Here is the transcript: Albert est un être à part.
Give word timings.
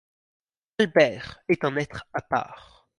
Albert 0.79 1.41
est 1.47 1.63
un 1.63 1.75
être 1.77 2.07
à 2.13 2.23
part. 2.23 2.87